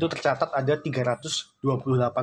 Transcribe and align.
itu 0.00 0.06
tercatat 0.08 0.48
ada 0.48 0.74
328 0.80 1.60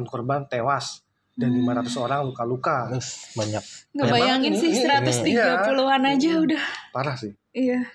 korban 0.09 0.49
tewas 0.49 1.05
dan 1.37 1.53
500 1.53 1.93
orang 2.01 2.25
luka-luka. 2.25 2.89
Terus 2.89 3.29
banyak. 3.37 3.63
Ngebayangin 3.93 4.53
sih 4.57 4.73
ini- 4.73 5.37
130-an 5.37 6.03
aja 6.09 6.31
udah. 6.41 6.63
Parah 6.89 7.13
sih. 7.13 7.37
Iya. 7.53 7.85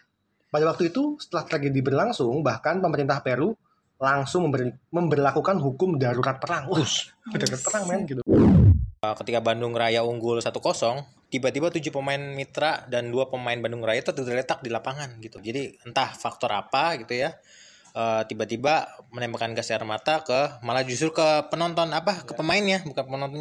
Pada 0.46 0.71
waktu 0.71 0.95
itu, 0.95 1.18
setelah 1.18 1.50
tragedi 1.50 1.82
berlangsung, 1.82 2.46
bahkan 2.46 2.79
pemerintah 2.79 3.18
Peru 3.18 3.58
langsung 3.98 4.46
memberi- 4.46 4.79
memberlakukan 4.95 5.58
hukum 5.58 5.99
darurat 5.99 6.38
perang. 6.38 6.71
Wah, 6.71 6.87
darurat 7.35 7.62
perang 7.67 7.83
men 7.90 8.01
gitu. 8.06 8.22
Uh, 9.03 9.14
Ketika 9.19 9.42
Bandung 9.42 9.74
Raya 9.74 10.06
unggul 10.06 10.38
1-0, 10.38 11.03
tiba-tiba 11.26 11.74
tujuh 11.74 11.90
pemain 11.90 12.21
mitra 12.21 12.87
dan 12.87 13.10
dua 13.10 13.26
pemain 13.26 13.58
Bandung 13.58 13.83
Raya 13.83 14.06
itu 14.06 14.14
terletak 14.14 14.62
di 14.62 14.71
lapangan 14.71 15.19
gitu. 15.19 15.42
Jadi 15.42 15.74
entah 15.83 16.14
faktor 16.14 16.55
apa 16.55 16.95
gitu 17.02 17.19
ya. 17.19 17.34
Uh, 17.95 18.23
tiba-tiba 18.27 18.88
menembakkan 19.12 19.52
gas 19.56 19.70
air 19.73 19.84
mata 19.84 20.20
ke 20.25 20.61
malah 20.65 20.84
justru 20.84 21.12
ke 21.12 21.27
penonton 21.48 21.93
apa 21.93 22.25
ke 22.25 22.33
pemainnya 22.37 22.80
bukan 22.85 23.05
penonton 23.07 23.41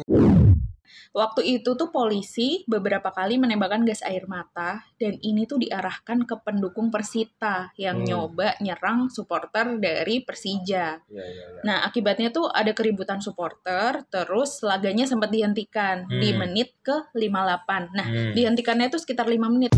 Waktu 1.12 1.60
itu 1.60 1.76
tuh 1.76 1.92
polisi 1.92 2.64
beberapa 2.64 3.12
kali 3.12 3.36
menembakkan 3.36 3.84
gas 3.84 4.00
air 4.00 4.24
mata 4.24 4.80
dan 4.96 5.20
ini 5.20 5.44
tuh 5.44 5.60
diarahkan 5.60 6.24
ke 6.24 6.40
pendukung 6.40 6.88
Persita 6.88 7.68
yang 7.76 8.00
Hmm. 8.00 8.08
nyoba 8.08 8.56
nyerang 8.64 9.12
supporter 9.12 9.76
dari 9.76 10.24
Persija. 10.24 11.04
Iya, 11.04 11.24
iya, 11.28 11.44
iya. 11.52 11.60
Nah, 11.68 11.76
akibatnya 11.84 12.32
tuh 12.32 12.48
ada 12.48 12.72
keributan 12.72 13.20
supporter, 13.20 14.08
terus 14.08 14.64
laganya 14.64 15.04
sempat 15.04 15.28
dihentikan 15.28 16.08
di 16.08 16.32
Hmm. 16.32 16.48
menit 16.48 16.80
ke 16.80 17.12
58. 17.12 17.92
Nah, 17.92 18.08
Hmm. 18.08 18.32
dihentikannya 18.32 18.88
tuh 18.88 19.04
sekitar 19.04 19.28
5 19.28 19.52
menit. 19.52 19.72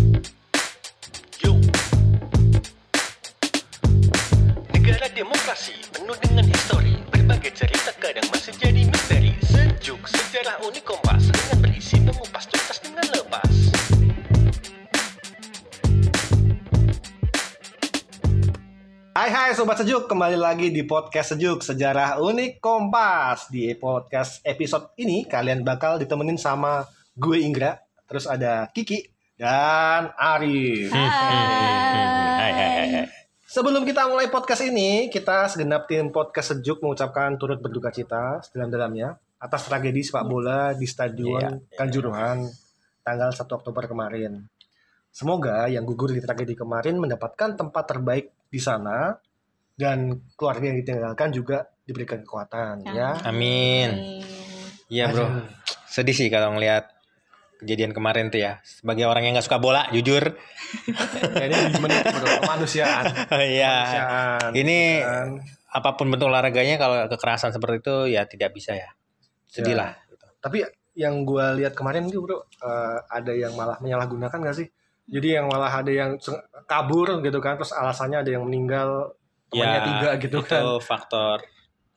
Demokrasi 5.14 5.78
penuh 5.94 6.18
dengan 6.18 6.42
histori 6.50 6.98
Berbagai 7.14 7.54
cerita 7.54 7.94
kadang 8.02 8.26
masih 8.34 8.50
jadi 8.58 8.82
misteri. 8.82 9.30
Sejuk 9.46 10.02
sejarah 10.10 10.58
unik 10.66 10.82
kompas 10.82 11.30
Dengan 11.30 11.56
berisi 11.62 12.02
mengupas 12.02 12.50
tuntas 12.50 12.82
dengan 12.82 13.06
lepas. 13.14 13.52
Hai 19.14 19.30
hai 19.30 19.50
Sobat 19.54 19.78
Sejuk, 19.78 20.10
kembali 20.10 20.34
lagi 20.34 20.74
di 20.74 20.82
podcast 20.82 21.38
Sejuk 21.38 21.62
Sejarah 21.62 22.18
Unik 22.18 22.58
Kompas 22.58 23.46
Di 23.54 23.70
podcast 23.78 24.42
episode 24.42 24.98
ini 24.98 25.30
kalian 25.30 25.62
bakal 25.62 26.02
ditemenin 26.02 26.34
sama 26.34 26.82
gue 27.14 27.38
Inggra 27.38 27.78
Terus 28.10 28.26
ada 28.26 28.66
Kiki 28.74 29.06
dan 29.38 30.10
Arif. 30.18 30.90
Hai. 30.90 32.23
Sebelum 33.54 33.86
kita 33.86 34.10
mulai 34.10 34.26
podcast 34.34 34.66
ini, 34.66 35.06
kita 35.06 35.46
segenap 35.46 35.86
tim 35.86 36.10
podcast 36.10 36.58
Sejuk 36.58 36.82
mengucapkan 36.82 37.38
turut 37.38 37.62
berduka 37.62 37.94
cita 37.94 38.42
sedalam-dalamnya 38.42 39.14
atas 39.38 39.70
tragedi 39.70 40.02
sepak 40.02 40.26
bola 40.26 40.74
di 40.74 40.82
Stadion 40.90 41.62
Iya, 41.62 41.78
Kanjuruhan 41.78 42.50
tanggal 43.06 43.30
1 43.30 43.46
Oktober 43.46 43.86
kemarin. 43.86 44.42
Semoga 45.14 45.70
yang 45.70 45.86
gugur 45.86 46.10
di 46.10 46.18
tragedi 46.18 46.58
kemarin 46.58 46.98
mendapatkan 46.98 47.54
tempat 47.54 47.84
terbaik 47.86 48.34
di 48.50 48.58
sana 48.58 49.14
dan 49.78 50.18
keluarga 50.34 50.74
yang 50.74 50.82
ditinggalkan 50.82 51.30
juga 51.30 51.70
diberikan 51.86 52.26
kekuatan 52.26 52.90
ya. 52.90 53.22
amin. 53.22 54.18
Iya 54.90 55.14
bro. 55.14 55.30
Sedih 55.86 56.10
sih 56.10 56.26
kalau 56.26 56.58
ngelihat 56.58 56.90
kejadian 57.64 57.90
kemarin 57.90 58.28
tuh 58.28 58.38
ya 58.38 58.60
sebagai 58.60 59.04
orang 59.04 59.24
yang 59.24 59.32
nggak 59.32 59.42
suka 59.42 59.56
bola 59.56 59.88
jujur 59.88 60.36
Ini 61.40 61.80
menit 61.80 62.04
kemanusiaan. 62.04 63.04
iya 63.40 63.74
Ini 64.50 64.78
kan. 65.00 65.28
apa 65.72 65.90
pun 65.94 66.06
bentuk 66.06 66.28
olahraganya 66.28 66.76
kalau 66.76 67.08
kekerasan 67.08 67.50
seperti 67.50 67.80
itu 67.80 67.96
ya 68.12 68.22
tidak 68.24 68.52
bisa 68.52 68.72
ya 68.72 68.92
sedih 69.46 69.74
Ya. 69.74 69.80
lah 69.80 69.90
Tapi 70.38 70.60
yang 70.92 71.24
gue 71.24 71.42
lihat 71.58 71.72
kemarin 71.72 72.06
tuh 72.06 72.20
bro, 72.20 72.36
eh, 72.36 72.98
ada 73.08 73.32
yang 73.32 73.50
malah 73.52 73.80
menyalahgunakan 73.80 74.38
gak 74.44 74.54
sih? 74.54 74.68
Jadi 75.04 75.34
yang 75.34 75.48
malah 75.48 75.72
ada 75.74 75.88
yang 75.88 76.16
kabur 76.64 77.18
gitu 77.18 77.36
kan, 77.38 77.56
terus 77.56 77.72
alasannya 77.72 78.20
ada 78.20 78.30
yang 78.30 78.44
meninggal, 78.44 79.10
temannya 79.48 79.72
Ya, 79.72 79.80
tiga 79.82 80.08
gitu 80.18 80.36
itu 80.38 80.46
kan. 80.46 80.62
faktor 80.80 81.42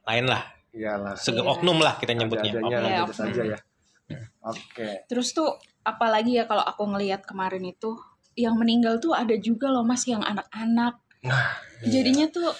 lain 0.03 0.25
lah 0.25 0.43
Iyalah, 0.69 1.13
sege 1.13 1.39
oknum 1.39 1.77
lah 1.77 1.95
kita 1.95 2.13
nyebutnya 2.13 2.51
ada-adanya 2.53 2.89
Iya, 2.89 3.01
ada 3.03 3.13
saja 3.13 3.41
ya. 3.45 3.57
Oke. 4.43 5.03
Terus 5.11 5.35
tuh 5.35 5.55
apalagi 5.83 6.39
ya 6.39 6.47
kalau 6.47 6.63
aku 6.63 6.83
ngelihat 6.87 7.23
kemarin 7.27 7.63
itu 7.67 7.95
yang 8.37 8.55
meninggal 8.55 9.01
tuh 9.01 9.17
ada 9.17 9.33
juga 9.35 9.67
loh 9.67 9.83
Mas 9.83 10.05
yang 10.05 10.21
anak-anak. 10.23 11.01
Jadinya 11.83 12.29
tuh 12.29 12.53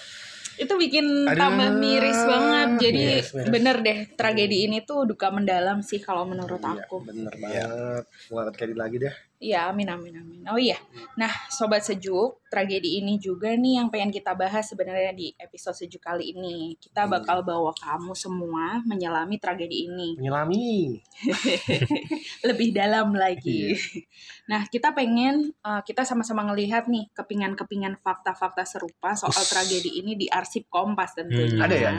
itu 0.58 0.74
bikin 0.74 1.06
Aduh. 1.24 1.38
tambah 1.38 1.68
miris 1.78 2.20
banget. 2.26 2.68
Jadi 2.82 3.04
Miris, 3.22 3.28
miris. 3.30 3.52
bener 3.54 3.76
deh 3.78 3.98
tragedi 4.18 4.66
ini 4.66 4.82
tuh 4.82 5.06
duka 5.06 5.30
mendalam 5.30 5.80
sih 5.86 6.02
kalau 6.02 6.26
menurut 6.26 6.58
Iya, 6.58 6.82
aku. 6.82 7.06
bener 7.06 7.30
banget. 7.38 8.04
Semoga 8.26 8.50
terjadi 8.50 8.74
lagi 8.74 8.96
deh. 9.06 9.14
Iya, 9.38 9.70
amin 9.70 9.86
amin 9.86 10.14
amin. 10.18 10.40
Oh 10.50 10.58
iya. 10.58 10.74
Nah, 11.14 11.30
sobat 11.46 11.86
sejuk, 11.86 12.42
tragedi 12.50 12.98
ini 12.98 13.22
juga 13.22 13.54
nih 13.54 13.78
yang 13.78 13.86
pengen 13.86 14.10
kita 14.10 14.34
bahas 14.34 14.66
sebenarnya 14.66 15.14
di 15.14 15.30
episode 15.38 15.78
sejuk 15.78 16.02
kali 16.02 16.34
ini. 16.34 16.74
Kita 16.74 17.06
Hmm. 17.06 17.14
bakal 17.14 17.46
bawa 17.46 17.70
kamu 17.70 18.18
semua 18.18 18.82
menyelami 18.82 19.38
tragedi 19.38 19.86
ini 19.86 20.18
Menyelami. 20.18 20.98
lebih 22.50 22.74
dalam 22.74 23.14
lagi. 23.14 23.78
Iya. 23.78 24.02
Nah, 24.50 24.66
kita 24.66 24.90
pengen 24.90 25.54
uh, 25.62 25.86
kita 25.86 26.02
sama-sama 26.02 26.42
ngelihat 26.50 26.90
nih 26.90 27.06
kepingan-kepingan 27.14 28.02
fakta-fakta 28.02 28.66
serupa 28.66 29.14
soal 29.14 29.30
Us. 29.38 29.50
tragedi 29.54 30.02
ini 30.02 30.18
di 30.18 30.26
arsip 30.26 30.66
Kompas 30.66 31.14
tentunya. 31.14 31.54
Hmm. 31.54 31.62
Ada 31.62 31.76
ya? 31.78 31.92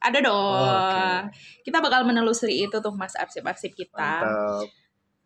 Ada 0.00 0.18
dong. 0.24 0.64
Oke. 0.64 1.04
Kita 1.60 1.84
bakal 1.84 2.08
menelusuri 2.08 2.64
itu 2.64 2.76
tuh 2.80 2.92
Mas 2.96 3.12
arsip-arsip 3.12 3.76
kita. 3.76 4.24
Mantap. 4.24 4.68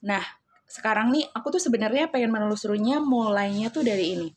Nah, 0.00 0.24
sekarang 0.70 1.10
nih 1.10 1.26
aku 1.34 1.58
tuh 1.58 1.62
sebenarnya 1.62 2.14
pengen 2.14 2.30
menelusurinya 2.30 3.02
mulainya 3.02 3.74
tuh 3.74 3.82
dari 3.82 4.14
ini. 4.14 4.28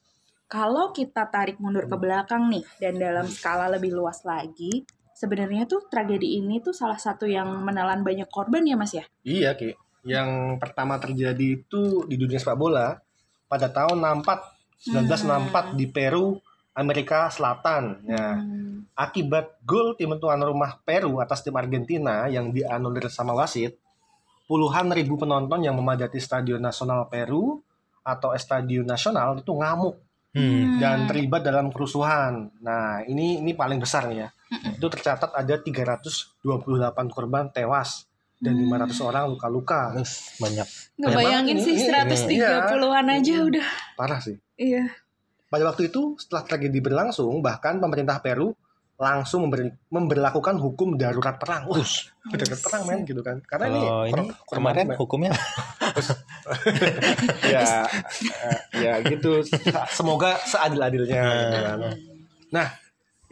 Kalau 0.49 0.89
kita 0.89 1.29
tarik 1.29 1.61
mundur 1.61 1.85
ke 1.85 1.93
belakang 1.93 2.49
nih 2.49 2.65
dan 2.81 2.97
dalam 2.97 3.29
skala 3.29 3.69
lebih 3.69 3.93
luas 3.93 4.25
lagi, 4.25 4.81
sebenarnya 5.13 5.69
tuh 5.69 5.85
tragedi 5.85 6.41
ini 6.41 6.57
tuh 6.57 6.73
salah 6.73 6.97
satu 6.97 7.29
yang 7.29 7.61
menelan 7.61 8.01
banyak 8.01 8.25
korban 8.33 8.65
ya 8.65 8.73
Mas 8.73 8.97
ya? 8.97 9.05
Iya, 9.21 9.53
Ki. 9.53 9.77
Yang 10.03 10.57
pertama 10.57 10.97
terjadi 10.97 11.63
itu 11.63 12.03
di 12.09 12.17
dunia 12.17 12.41
sepak 12.41 12.57
bola 12.57 12.97
pada 13.45 13.69
tahun 13.69 14.01
64, 14.01 14.89
1964 14.89 15.79
di 15.79 15.85
Peru, 15.89 16.41
Amerika 16.73 17.29
Selatan. 17.29 18.01
Ya. 18.09 18.41
Hmm. 18.41 18.89
Akibat 18.93 19.61
gol 19.65 19.93
tim 19.97 20.13
tuan 20.17 20.41
rumah 20.41 20.81
Peru 20.81 21.21
atas 21.21 21.45
tim 21.45 21.53
Argentina 21.53 22.25
yang 22.25 22.49
dianulir 22.49 23.09
sama 23.09 23.37
wasit, 23.37 23.79
puluhan 24.53 24.85
ribu 24.93 25.17
penonton 25.17 25.65
yang 25.65 25.73
memadati 25.73 26.21
Stadion 26.21 26.61
Nasional 26.61 27.09
Peru 27.09 27.57
atau 28.05 28.37
Estadio 28.37 28.85
Nasional 28.85 29.41
itu 29.41 29.49
ngamuk 29.49 29.97
Hmm. 30.33 30.77
dan 30.77 31.05
terlibat 31.05 31.41
dalam 31.41 31.69
kerusuhan. 31.69 32.49
Nah, 32.61 33.05
ini 33.05 33.37
ini 33.37 33.53
paling 33.53 33.77
besar 33.77 34.09
nih 34.09 34.25
ya. 34.25 34.29
Itu 34.73 34.89
tercatat 34.89 35.29
ada 35.29 35.55
328 35.57 36.41
korban 37.09 37.49
tewas 37.49 38.09
dan 38.37 38.57
500 38.57 38.97
orang 38.99 39.29
luka-luka. 39.29 39.93
Banyak 40.41 40.67
Ngebayangin 40.97 41.57
sih 41.61 41.77
ini- 41.77 41.85
130-an 41.85 43.07
aja 43.09 43.35
udah. 43.45 43.67
Parah 43.93 44.21
sih. 44.21 44.37
Iya. 44.57 44.89
Pada 45.49 45.69
waktu 45.69 45.93
itu, 45.93 46.17
setelah 46.17 46.41
tragedi 46.41 46.81
berlangsung, 46.81 47.37
bahkan 47.41 47.77
pemerintah 47.77 48.17
Peru 48.17 48.57
langsung 48.97 49.49
memberi, 49.49 49.73
memberlakukan 49.89 50.61
hukum 50.61 50.95
darurat 50.95 51.35
perang. 51.41 51.65
Wah, 51.65 51.81
darurat 52.29 52.61
perang 52.61 52.81
men 52.85 53.01
gitu 53.03 53.21
kan. 53.25 53.41
Karena 53.43 53.65
ini, 53.73 53.81
kalau 53.81 54.05
ini 54.07 54.23
kemarin 54.45 54.85
banyak. 54.93 54.99
hukumnya 55.01 55.33
ya 57.53 57.89
eh, 57.89 58.59
ya 58.77 58.93
gitu. 59.01 59.41
Semoga 59.91 60.37
seadil-adilnya 60.45 61.23
gitu 61.25 61.59
kan. 61.59 61.79
Nah, 62.53 62.67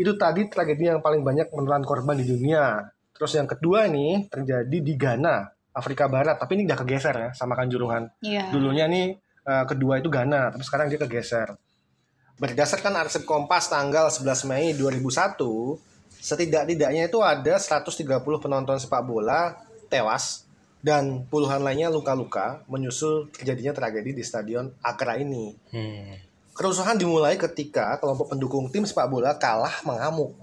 itu 0.01 0.11
tadi 0.17 0.49
tragedi 0.49 0.89
yang 0.89 0.99
paling 0.99 1.21
banyak 1.21 1.53
menelan 1.53 1.85
korban 1.85 2.17
di 2.17 2.25
dunia. 2.25 2.81
Terus 3.13 3.37
yang 3.37 3.45
kedua 3.45 3.85
nih 3.85 4.33
terjadi 4.33 4.77
di 4.81 4.93
Ghana, 4.97 5.45
Afrika 5.77 6.09
Barat, 6.09 6.41
tapi 6.41 6.57
ini 6.57 6.65
udah 6.65 6.79
kegeser 6.81 7.15
ya 7.15 7.29
sama 7.37 7.53
Kanjuruhan. 7.53 8.09
Iya. 8.25 8.49
Dulunya 8.49 8.89
nih 8.89 9.13
eh, 9.45 9.63
kedua 9.69 10.01
itu 10.01 10.09
Ghana, 10.09 10.57
tapi 10.57 10.63
sekarang 10.65 10.89
dia 10.89 10.97
kegeser. 10.97 11.53
Berdasarkan 12.41 12.97
arsip 12.97 13.21
Kompas 13.29 13.69
tanggal 13.69 14.09
11 14.09 14.49
Mei 14.49 14.73
2001, 14.73 15.37
setidak-tidaknya 16.17 17.05
itu 17.05 17.21
ada 17.21 17.61
130 17.61 18.17
penonton 18.41 18.81
sepak 18.81 19.05
bola 19.05 19.61
tewas 19.93 20.49
dan 20.81 21.21
puluhan 21.29 21.61
lainnya 21.61 21.93
luka-luka 21.93 22.65
menyusul 22.65 23.29
terjadinya 23.29 23.77
tragedi 23.77 24.17
di 24.17 24.25
Stadion 24.25 24.73
Accra 24.81 25.21
ini. 25.21 25.53
Hmm. 25.69 26.17
Kerusuhan 26.57 26.97
dimulai 26.97 27.37
ketika 27.37 28.01
kelompok 28.01 28.33
pendukung 28.33 28.73
tim 28.73 28.89
sepak 28.89 29.05
bola 29.05 29.37
kalah 29.37 29.77
mengamuk. 29.85 30.33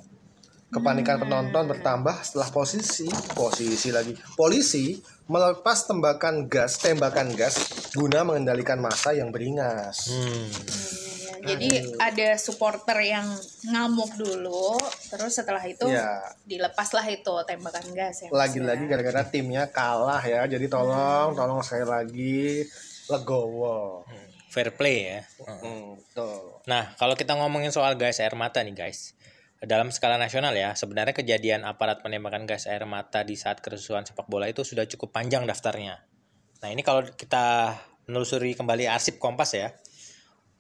Kepanikan 0.70 1.18
penonton 1.18 1.66
bertambah 1.66 2.22
setelah 2.22 2.46
posisi 2.54 3.10
posisi 3.34 3.90
lagi 3.90 4.12
polisi 4.36 5.00
melepas 5.26 5.88
tembakan 5.88 6.46
gas 6.46 6.78
tembakan 6.78 7.34
gas 7.34 7.90
guna 7.90 8.22
mengendalikan 8.22 8.78
massa 8.78 9.10
yang 9.18 9.34
beringas. 9.34 10.14
Hmm. 10.14 11.07
Jadi 11.56 11.68
ada 11.96 12.28
supporter 12.36 12.98
yang 13.00 13.26
ngamuk 13.72 14.16
dulu, 14.18 14.76
terus 15.08 15.32
setelah 15.32 15.64
itu 15.64 15.88
Iya. 15.88 16.34
dilepaslah 16.44 17.06
itu 17.08 17.34
tembakan 17.48 17.86
gas 17.96 18.26
ya. 18.26 18.28
Lagi-lagi 18.28 18.84
ya. 18.84 18.90
gara-gara 18.92 19.22
timnya 19.24 19.64
kalah 19.72 20.20
ya. 20.20 20.44
Jadi 20.44 20.68
tolong, 20.68 21.32
tolong 21.32 21.64
sekali 21.64 21.86
lagi 21.88 22.68
legowo. 23.08 24.04
Fair 24.48 24.72
play 24.72 24.98
ya. 25.04 25.20
Hmm, 25.44 25.96
betul. 26.00 26.64
Nah, 26.64 26.96
kalau 26.96 27.12
kita 27.16 27.36
ngomongin 27.36 27.68
soal 27.72 27.96
gas 28.00 28.20
air 28.20 28.32
mata 28.32 28.64
nih 28.64 28.72
guys, 28.72 29.12
dalam 29.60 29.90
skala 29.90 30.16
nasional 30.16 30.54
ya, 30.54 30.72
sebenarnya 30.72 31.12
kejadian 31.12 31.66
aparat 31.66 32.00
penembakan 32.00 32.46
gas 32.48 32.64
air 32.64 32.86
mata 32.88 33.26
di 33.26 33.34
saat 33.36 33.60
kerusuhan 33.60 34.06
sepak 34.06 34.24
bola 34.30 34.46
itu 34.48 34.62
sudah 34.64 34.86
cukup 34.88 35.12
panjang 35.12 35.44
daftarnya. 35.44 36.00
Nah, 36.64 36.68
ini 36.72 36.80
kalau 36.80 37.04
kita 37.04 37.76
menelusuri 38.08 38.56
kembali 38.56 38.88
arsip 38.88 39.20
Kompas 39.20 39.52
ya, 39.52 39.68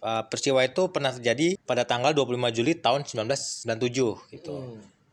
eh, 0.02 0.22
peristiwa 0.26 0.60
itu 0.62 0.90
pernah 0.90 1.10
terjadi 1.14 1.58
pada 1.66 1.82
tanggal 1.84 2.14
25 2.14 2.56
Juli 2.56 2.72
tahun 2.78 3.04
1997 3.06 4.34
gitu. 4.34 4.54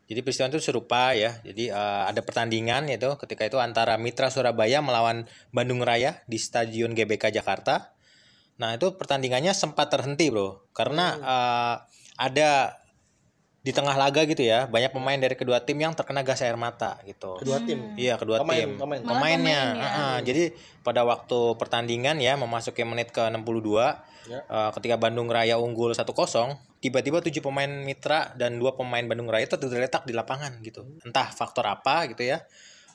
Jadi 0.06 0.20
peristiwa 0.22 0.54
itu 0.54 0.62
serupa 0.62 1.18
ya. 1.18 1.42
Jadi 1.42 1.74
eh, 1.74 2.04
ada 2.06 2.22
pertandingan 2.22 2.86
yaitu 2.90 3.10
ketika 3.18 3.46
itu 3.46 3.58
antara 3.58 3.98
Mitra 3.98 4.30
Surabaya 4.30 4.82
melawan 4.82 5.26
Bandung 5.50 5.82
Raya 5.82 6.22
di 6.30 6.38
Stadion 6.38 6.94
GBK 6.94 7.34
Jakarta. 7.34 7.96
Nah 8.62 8.78
itu 8.78 8.96
pertandingannya 8.96 9.52
sempat 9.52 9.92
terhenti 9.92 10.32
bro, 10.32 10.64
karena 10.72 11.06
eh, 11.20 11.76
ada 12.16 12.80
di 13.66 13.74
tengah 13.74 13.98
laga 13.98 14.22
gitu 14.30 14.46
ya, 14.46 14.70
banyak 14.70 14.94
pemain 14.94 15.18
dari 15.18 15.34
kedua 15.34 15.58
tim 15.58 15.82
yang 15.82 15.98
terkena 15.98 16.22
gas 16.22 16.46
air 16.46 16.54
mata 16.54 17.02
gitu. 17.02 17.42
Kedua 17.42 17.58
tim. 17.66 17.98
Iya 17.98 18.14
kedua 18.22 18.46
Pemain, 18.46 18.62
tim. 18.62 18.78
pemain. 18.78 19.02
Pemainnya. 19.02 19.62
pemain 19.74 19.82
ya. 19.82 19.90
ah, 19.90 20.18
jadi 20.22 20.54
pada 20.86 21.02
waktu 21.02 21.58
pertandingan 21.58 22.22
ya 22.22 22.38
memasuki 22.38 22.86
menit 22.86 23.10
ke 23.10 23.26
62 23.26 23.42
Ya. 24.25 24.42
eh, 24.42 24.72
ketika 24.74 24.98
Bandung 24.98 25.30
Raya 25.30 25.62
unggul 25.62 25.94
1-0, 25.94 26.01
tiba-tiba 26.81 27.22
tujuh 27.22 27.42
pemain 27.45 27.69
mitra 27.69 28.33
dan 28.33 28.57
dua 28.57 28.74
pemain 28.74 29.06
Bandung 29.06 29.30
Raya 29.30 29.45
itu 29.45 29.57
tergeletak 29.57 30.06
di 30.06 30.13
lapangan 30.18 30.57
gitu. 30.66 30.81
Entah 31.06 31.30
faktor 31.30 31.66
apa 31.69 32.10
gitu 32.10 32.25
ya. 32.25 32.42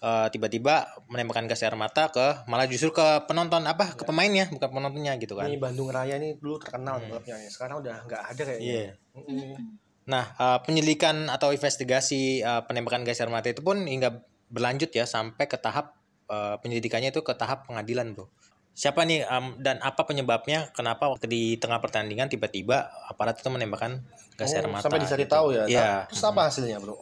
eh, 0.01 0.27
tiba-tiba 0.33 0.89
menembakkan 1.13 1.45
gas 1.45 1.61
air 1.61 1.77
mata 1.77 2.09
ke 2.09 2.49
malah 2.49 2.65
justru 2.65 2.89
ke 2.89 3.05
penonton 3.29 3.61
apa 3.69 3.93
ke 3.93 4.09
pemainnya 4.09 4.49
bukan 4.49 4.73
penontonnya 4.73 5.13
gitu 5.21 5.37
kan. 5.37 5.45
Ini 5.45 5.61
Bandung 5.61 5.93
Raya 5.93 6.17
ini 6.17 6.41
dulu 6.41 6.57
terkenal 6.57 7.05
nih 7.05 7.13
klubnya. 7.13 7.37
Sekarang 7.53 7.85
udah 7.85 8.09
nggak 8.09 8.23
ada 8.33 8.43
kayaknya. 8.49 8.65
Iya. 8.65 8.91
Mm-mm. 9.13 9.77
Nah, 10.09 10.25
eh, 10.35 10.59
penyelidikan 10.65 11.29
atau 11.29 11.53
investigasi 11.53 12.41
eh, 12.41 12.63
penembakan 12.65 13.05
gas 13.05 13.21
air 13.21 13.29
mata 13.29 13.53
itu 13.53 13.61
pun 13.61 13.85
hingga 13.85 14.25
berlanjut 14.49 14.89
ya 14.91 15.05
sampai 15.05 15.45
ke 15.47 15.61
tahap 15.61 15.93
eh, 16.33 16.57
penyelidikannya 16.65 17.13
itu 17.13 17.21
ke 17.21 17.37
tahap 17.37 17.69
pengadilan, 17.69 18.17
Bro. 18.17 18.33
Siapa 18.73 19.05
nih 19.05 19.27
em, 19.27 19.61
dan 19.61 19.77
apa 19.85 20.07
penyebabnya 20.07 20.73
kenapa 20.73 21.11
waktu 21.11 21.27
di 21.29 21.43
tengah 21.61 21.79
pertandingan 21.79 22.33
tiba-tiba 22.33 22.89
aparat 23.07 23.37
itu 23.37 23.49
menembakkan 23.53 24.01
gas 24.41 24.57
air 24.57 24.65
Oh, 24.65 24.73
mata? 24.73 24.89
Sampai 24.89 25.05
dicari 25.05 25.29
gitu. 25.29 25.35
tahu 25.37 25.47
ya. 25.53 25.65
Iya. 25.69 25.91
Terus 26.09 26.25
apa 26.25 26.41
hasilnya, 26.49 26.79
Bro? 26.81 26.97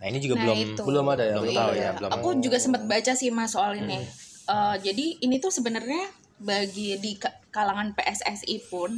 Nah, 0.00 0.06
ini 0.08 0.18
juga 0.18 0.40
Nah, 0.40 0.44
belum 0.48 0.58
itu. 0.72 0.82
Belum 0.88 1.06
ada 1.12 1.24
ya, 1.28 1.36
belum 1.36 1.44
belum 1.44 1.58
tahu 1.60 1.70
ada. 1.70 1.80
ya, 1.84 1.90
belum. 1.92 2.10
Aku 2.16 2.28
juga 2.40 2.56
sempat 2.56 2.82
baca 2.88 3.12
sih 3.12 3.28
mas 3.28 3.52
soal 3.52 3.76
ini. 3.76 4.00
Eh, 4.48 4.76
jadi 4.80 5.06
ini 5.20 5.36
tuh 5.36 5.52
sebenarnya 5.52 6.08
bagi 6.40 6.96
di 6.96 7.20
ka- 7.20 7.36
kalangan 7.52 7.92
PSSI 7.92 8.56
pun 8.72 8.96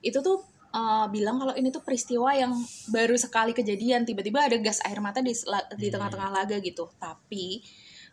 itu 0.00 0.18
tuh 0.18 0.40
eh, 0.68 1.06
bilang 1.12 1.36
kalau 1.36 1.52
ini 1.52 1.68
tuh 1.68 1.84
peristiwa 1.84 2.32
yang 2.32 2.56
baru 2.88 3.16
sekali 3.16 3.52
kejadian 3.52 4.08
tiba-tiba 4.08 4.48
ada 4.48 4.56
gas 4.56 4.80
air 4.84 5.00
mata 5.00 5.20
di 5.20 5.36
di 5.76 5.88
tengah-tengah 5.92 6.30
laga 6.32 6.56
gitu. 6.58 6.88
Tapi 6.96 7.60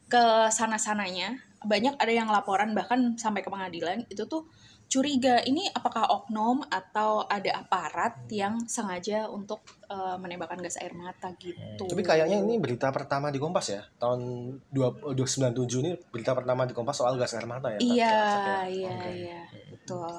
ke 0.05 0.23
sana-sananya 0.51 1.39
banyak 1.65 1.97
ada 1.97 2.13
yang 2.13 2.29
laporan 2.29 2.71
bahkan 2.71 3.17
sampai 3.17 3.41
ke 3.41 3.49
pengadilan 3.49 4.05
itu 4.07 4.23
tuh 4.29 4.47
curiga 4.85 5.41
ini 5.43 5.65
apakah 5.73 6.05
oknum 6.07 6.61
atau 6.69 7.25
ada 7.25 7.65
aparat 7.65 8.29
yang 8.29 8.69
sengaja 8.69 9.25
untuk 9.27 9.65
eh, 9.89 10.17
menembakkan 10.21 10.61
gas 10.61 10.77
air 10.77 10.93
mata 10.93 11.33
gitu. 11.41 11.89
Tapi 11.89 12.01
kayaknya 12.05 12.41
ini 12.41 12.61
berita 12.61 12.93
pertama 12.93 13.33
di 13.33 13.41
Kompas 13.41 13.73
ya. 13.73 13.81
Tahun 13.97 14.21
297 14.69 15.83
ini 15.83 15.91
berita 16.13 16.37
pertama 16.37 16.69
di 16.69 16.73
Kompas 16.77 17.01
soal 17.01 17.17
gas 17.17 17.33
air 17.33 17.49
mata 17.49 17.73
ya. 17.73 17.79
Iya, 17.81 18.15
ya? 18.15 18.57
iya, 18.69 18.93
Oke. 18.93 19.11
iya, 19.11 19.41
betul. 19.73 20.13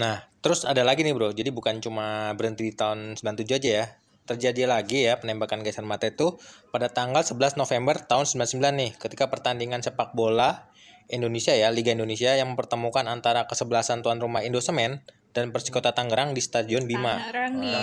Nah, 0.00 0.22
terus 0.40 0.62
ada 0.64 0.80
lagi 0.86 1.02
nih, 1.02 1.12
Bro. 1.12 1.34
Jadi 1.34 1.50
bukan 1.50 1.82
cuma 1.82 2.32
berhenti 2.38 2.70
di 2.70 2.72
tahun 2.72 3.18
97 3.18 3.58
aja 3.60 3.70
ya. 3.82 3.86
Terjadi 4.30 4.70
lagi 4.70 5.10
ya 5.10 5.18
penembakan 5.18 5.66
gas 5.66 5.82
air 5.82 5.86
mata 5.90 6.06
itu 6.06 6.38
pada 6.70 6.86
tanggal 6.86 7.26
11 7.26 7.58
November 7.58 7.98
tahun 7.98 8.30
99 8.30 8.62
nih 8.78 8.90
ketika 8.94 9.26
pertandingan 9.26 9.82
sepak 9.82 10.14
bola 10.14 10.70
Indonesia 11.10 11.50
ya, 11.52 11.68
Liga 11.74 11.90
Indonesia 11.90 12.30
yang 12.38 12.54
mempertemukan 12.54 13.04
antara 13.10 13.50
kesebelasan 13.50 14.06
tuan 14.06 14.22
rumah 14.22 14.46
Indosemen 14.46 15.02
dan 15.30 15.54
Persikota 15.54 15.90
Tangerang 15.90 16.34
di 16.34 16.42
Stadion 16.42 16.86
Bima. 16.86 17.18
Tangerang 17.18 17.58
nih, 17.58 17.74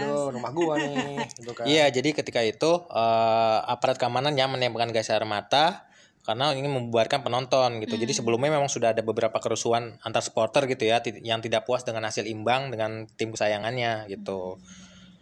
aduh, 0.00 0.32
rumah 0.32 0.50
gua 0.56 0.80
nih. 0.80 1.20
Gitu 1.36 1.52
kan. 1.52 1.64
Iya, 1.68 1.88
jadi 1.92 2.16
ketika 2.16 2.40
itu 2.40 2.88
eh, 2.88 3.58
aparat 3.68 4.00
keamanan 4.00 4.32
yang 4.36 4.52
menembakkan 4.52 4.92
gas 4.92 5.12
air 5.12 5.24
mata 5.28 5.88
karena 6.26 6.50
ingin 6.58 6.74
membubarkan 6.74 7.22
penonton 7.22 7.78
gitu. 7.84 7.94
Jadi 7.94 8.10
sebelumnya 8.10 8.50
memang 8.50 8.66
sudah 8.66 8.90
ada 8.90 9.00
beberapa 9.04 9.38
kerusuhan 9.38 9.94
antar 10.02 10.26
supporter 10.26 10.66
gitu 10.66 10.90
ya 10.90 10.98
yang 11.22 11.38
tidak 11.38 11.62
puas 11.62 11.86
dengan 11.86 12.02
hasil 12.02 12.26
imbang 12.26 12.74
dengan 12.74 13.06
tim 13.14 13.30
kesayangannya 13.30 14.10
gitu. 14.10 14.58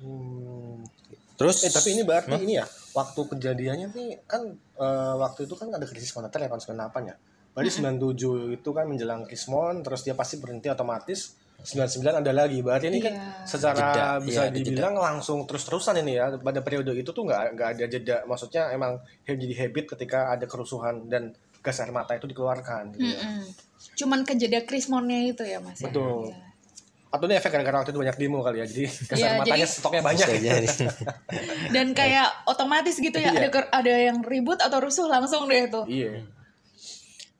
Hmm. 0.00 0.43
Terus 1.34 1.66
Eh 1.66 1.72
tapi 1.74 1.98
ini 1.98 2.02
berarti 2.06 2.38
ini 2.38 2.62
ya 2.62 2.66
waktu 2.94 3.20
kejadiannya 3.26 3.90
nih 3.90 4.10
kan 4.30 4.42
eh, 4.78 5.14
waktu 5.18 5.50
itu 5.50 5.54
kan 5.58 5.68
ada 5.74 5.82
krisis 5.82 6.14
moneter 6.14 6.38
ya 6.42 6.48
tahun 6.48 6.62
98 6.62 7.10
ya. 7.10 7.16
Berarti 7.54 7.70
97 7.82 8.58
itu 8.58 8.68
kan 8.74 8.84
menjelang 8.86 9.22
Kismon 9.26 9.82
terus 9.86 10.02
dia 10.02 10.14
pasti 10.18 10.38
berhenti 10.42 10.66
otomatis 10.70 11.38
99 11.62 12.22
ada 12.22 12.32
lagi. 12.34 12.58
Berarti 12.60 12.86
ini 12.90 12.98
kan 12.98 13.14
Iya. 13.14 13.46
secara 13.46 13.78
Jeda, 13.78 14.06
bisa 14.20 14.40
iya, 14.46 14.50
ada 14.50 14.58
dibilang 14.58 14.94
langsung 14.98 15.46
terus-terusan 15.46 16.02
ini 16.02 16.18
ya. 16.18 16.34
Pada 16.36 16.60
periode 16.66 16.90
itu 16.92 17.10
tuh 17.14 17.22
nggak 17.24 17.42
nggak 17.54 17.68
ada 17.78 17.84
jeda. 17.86 18.16
Maksudnya 18.26 18.74
emang 18.74 18.98
jadi 19.22 19.54
habit 19.64 19.94
ketika 19.96 20.34
ada 20.34 20.44
kerusuhan 20.50 21.06
dan 21.06 21.30
gas 21.64 21.80
air 21.80 21.94
mata 21.94 22.12
itu 22.18 22.28
dikeluarkan 22.28 22.92
gitu 22.98 23.16
ya. 23.16 23.22
Mm-mm. 23.22 23.48
Cuman 23.96 24.20
kejeda 24.28 24.68
krismonnya 24.68 25.24
itu 25.32 25.46
ya, 25.46 25.62
Mas. 25.64 25.80
ya? 25.80 25.88
Betul. 25.88 26.28
Iya. 26.28 26.53
Atau 27.14 27.30
ini 27.30 27.38
efek 27.38 27.46
gara-gara 27.48 27.78
waktu 27.78 27.94
itu 27.94 28.00
banyak 28.02 28.16
demo 28.18 28.42
kali 28.42 28.58
ya. 28.58 28.66
Jadi 28.66 28.84
Iya, 29.14 29.22
air 29.24 29.38
matanya 29.38 29.54
jadi- 29.60 29.70
stoknya 29.70 30.02
banyak. 30.02 30.26
Dan 31.74 31.86
kayak 31.92 32.28
otomatis 32.44 32.98
gitu 32.98 33.14
ya, 33.14 33.30
Iya. 33.30 33.38
ada 33.38 33.48
ker- 33.48 33.70
ada 33.70 33.92
yang 33.94 34.18
ribut 34.20 34.58
atau 34.58 34.82
rusuh 34.82 35.06
langsung 35.06 35.46
deh 35.46 35.70
tuh. 35.70 35.86
iya. 35.86 36.26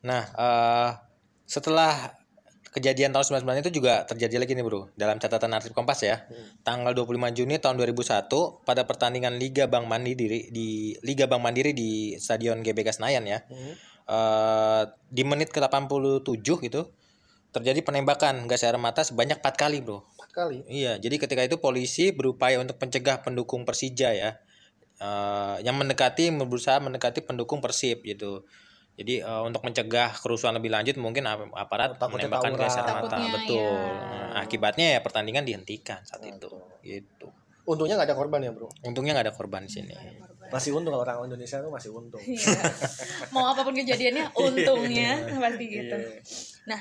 Nah, 0.01 0.23
eh, 0.29 0.91
setelah 1.45 2.15
kejadian 2.71 3.11
tahun 3.11 3.25
99 3.41 3.63
itu 3.63 3.73
juga 3.73 4.03
terjadi 4.05 4.35
lagi 4.37 4.53
nih 4.53 4.63
bro 4.63 4.91
dalam 4.95 5.17
catatan 5.17 5.47
arsip 5.49 5.71
Kompas 5.71 6.03
ya 6.03 6.27
tanggal 6.61 6.91
25 6.91 7.31
Juni 7.33 7.57
tahun 7.57 7.79
2001 7.79 8.27
pada 8.63 8.83
pertandingan 8.83 9.39
Liga 9.39 9.65
Bank 9.65 9.87
Mandiri 9.87 10.51
di 10.51 10.69
Liga 11.01 11.25
Bank 11.25 11.39
Mandiri 11.41 11.71
di 11.71 11.91
Stadion 12.17 12.61
GBK 12.61 12.91
Senayan 12.93 13.23
ya 13.25 13.39
eh, 14.05 14.83
di 15.09 15.23
menit 15.23 15.49
ke 15.49 15.59
87 15.59 16.35
gitu 16.61 16.91
terjadi 17.55 17.81
penembakan 17.87 18.51
gas 18.51 18.67
air 18.67 18.75
mata 18.77 19.07
sebanyak 19.07 19.39
4 19.39 19.55
kali 19.55 19.79
bro 19.79 20.03
Empat 20.03 20.31
kali. 20.35 20.67
Iya, 20.67 20.99
jadi 20.99 21.17
ketika 21.23 21.43
itu 21.47 21.63
polisi 21.63 22.11
berupaya 22.11 22.59
untuk 22.59 22.75
mencegah 22.83 23.23
pendukung 23.23 23.63
Persija 23.63 24.11
ya, 24.11 24.31
eh, 24.99 25.57
yang 25.63 25.79
mendekati 25.79 26.35
berusaha 26.35 26.83
mendekati 26.83 27.23
pendukung 27.23 27.63
Persib 27.63 28.03
gitu. 28.03 28.43
Jadi 28.99 29.23
eh, 29.23 29.43
untuk 29.47 29.63
mencegah 29.63 30.11
kerusuhan 30.19 30.55
lebih 30.59 30.75
lanjut 30.75 30.99
mungkin 30.99 31.27
ap- 31.31 31.55
aparat 31.55 31.95
Takutnya 31.99 32.27
menembakkan 32.31 32.53
gas 32.59 32.75
air 32.79 32.87
mata, 32.87 33.15
Takutnya, 33.15 33.27
betul. 33.31 33.63
ya. 33.63 33.95
Nah, 34.03 34.31
akibatnya 34.43 34.87
ya 34.99 35.01
pertandingan 35.07 35.47
dihentikan 35.47 36.03
saat 36.03 36.23
itu, 36.27 36.51
gitu. 36.83 37.31
Untungnya 37.65 37.97
nggak 37.97 38.11
ada 38.13 38.17
korban 38.19 38.41
ya 38.45 38.51
bro. 38.53 38.69
Untungnya 38.85 39.17
nggak 39.17 39.27
ada 39.31 39.35
korban 39.35 39.65
di 39.65 39.73
sini. 39.73 39.95
Masih 40.53 40.77
untung 40.77 40.95
orang 40.95 41.25
Indonesia 41.25 41.59
itu 41.59 41.71
masih 41.73 41.91
untung. 41.97 42.21
Iya. 42.21 42.61
Mau 43.33 43.49
apa 43.49 43.65
pun 43.65 43.73
kejadiannya, 43.75 44.31
untungnya 44.47 45.11
pasti 45.41 45.65
gitu. 45.65 45.97
Iya. 45.97 46.21
Nah, 46.69 46.81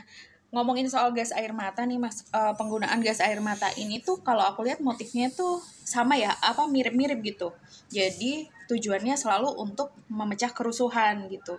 ngomongin 0.53 0.85
soal 0.85 1.09
gas 1.11 1.33
air 1.33 1.49
mata 1.51 1.81
nih 1.81 1.97
Mas, 1.97 2.29
Eh, 2.29 2.53
penggunaan 2.53 3.01
gas 3.01 3.19
air 3.19 3.41
mata 3.41 3.73
ini 3.75 3.97
tuh 3.99 4.21
kalau 4.21 4.45
aku 4.45 4.61
lihat 4.61 4.79
motifnya 4.79 5.27
tuh 5.29 5.57
sama 5.83 6.13
ya, 6.15 6.29
apa 6.39 6.69
mirip-mirip 6.69 7.19
gitu. 7.21 7.49
Jadi 7.89 8.45
tujuannya 8.63 9.17
selalu 9.17 9.49
untuk 9.57 9.91
memecah 10.07 10.53
kerusuhan 10.53 11.25
gitu. 11.27 11.57